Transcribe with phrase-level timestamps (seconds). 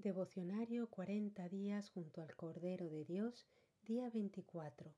[0.00, 3.48] Devocionario 40 días junto al Cordero de Dios,
[3.82, 4.94] día 24.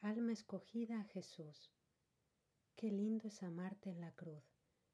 [0.00, 1.70] Alma escogida a Jesús.
[2.76, 4.42] Qué lindo es amarte en la cruz.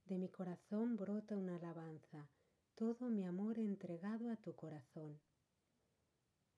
[0.06, 2.28] De mi corazón brota una alabanza,
[2.74, 5.20] todo mi amor entregado a tu corazón.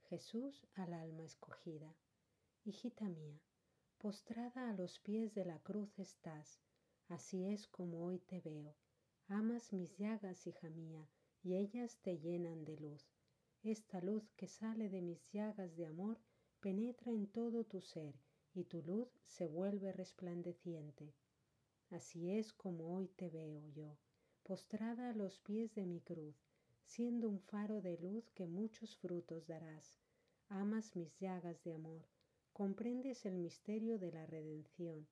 [0.08, 1.94] Jesús al alma escogida.
[2.64, 3.42] Hijita mía,
[3.98, 6.62] postrada a los pies de la cruz estás,
[7.08, 8.74] así es como hoy te veo.
[9.28, 11.06] Amas mis llagas, hija mía,
[11.42, 13.04] y ellas te llenan de luz.
[13.62, 16.20] Esta luz que sale de mis llagas de amor
[16.60, 18.14] penetra en todo tu ser
[18.54, 21.14] y tu luz se vuelve resplandeciente.
[21.91, 23.98] Así es como hoy te veo yo,
[24.42, 26.36] postrada a los pies de mi cruz,
[26.84, 30.00] siendo un faro de luz que muchos frutos darás.
[30.48, 32.08] Amas mis llagas de amor,
[32.52, 35.06] comprendes el misterio de la redención.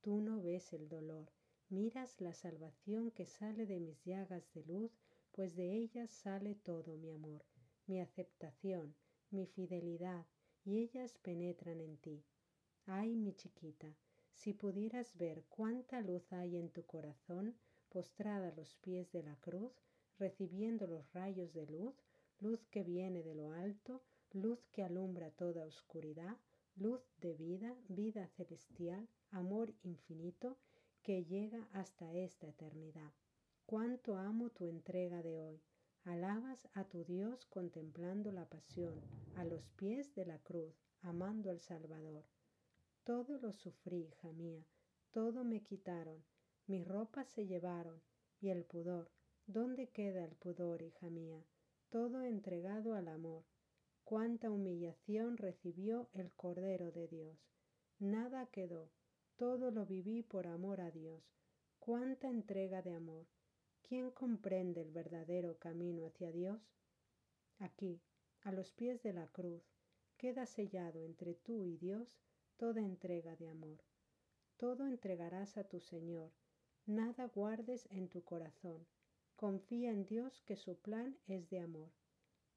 [0.00, 1.32] Tú no ves el dolor,
[1.68, 4.92] miras la salvación que sale de mis llagas de luz
[5.34, 7.44] pues de ellas sale todo mi amor,
[7.86, 8.94] mi aceptación,
[9.30, 10.26] mi fidelidad,
[10.64, 12.24] y ellas penetran en ti.
[12.86, 13.96] Ay, mi chiquita,
[14.32, 17.56] si pudieras ver cuánta luz hay en tu corazón,
[17.88, 19.72] postrada a los pies de la cruz,
[20.18, 21.96] recibiendo los rayos de luz,
[22.38, 26.36] luz que viene de lo alto, luz que alumbra toda oscuridad,
[26.76, 30.58] luz de vida, vida celestial, amor infinito,
[31.02, 33.12] que llega hasta esta eternidad.
[33.66, 35.62] Cuánto amo tu entrega de hoy.
[36.04, 39.00] Alabas a tu Dios contemplando la pasión,
[39.36, 42.26] a los pies de la cruz, amando al Salvador.
[43.04, 44.66] Todo lo sufrí, hija mía,
[45.12, 46.22] todo me quitaron,
[46.66, 48.02] mis ropas se llevaron,
[48.38, 49.10] y el pudor,
[49.46, 51.42] ¿dónde queda el pudor, hija mía?
[51.88, 53.44] Todo entregado al amor.
[54.04, 57.38] Cuánta humillación recibió el Cordero de Dios.
[57.98, 58.90] Nada quedó,
[59.36, 61.22] todo lo viví por amor a Dios.
[61.78, 63.26] Cuánta entrega de amor.
[63.86, 66.58] ¿Quién comprende el verdadero camino hacia Dios?
[67.58, 68.00] Aquí,
[68.40, 69.62] a los pies de la cruz,
[70.16, 72.16] queda sellado entre tú y Dios
[72.56, 73.84] toda entrega de amor.
[74.56, 76.32] Todo entregarás a tu Señor,
[76.86, 78.86] nada guardes en tu corazón.
[79.36, 81.90] Confía en Dios que su plan es de amor.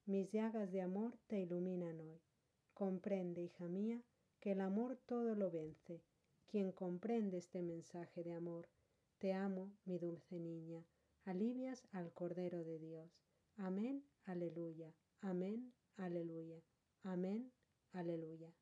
[0.05, 2.21] Mis llagas de amor te iluminan hoy.
[2.73, 4.01] Comprende, hija mía,
[4.39, 6.01] que el amor todo lo vence.
[6.47, 8.69] Quien comprende este mensaje de amor,
[9.17, 10.85] te amo, mi dulce niña
[11.27, 13.11] alivias al Cordero de Dios.
[13.57, 14.93] Amén, aleluya.
[15.21, 16.61] Amén, aleluya.
[17.03, 17.51] Amén,
[17.91, 18.53] aleluya.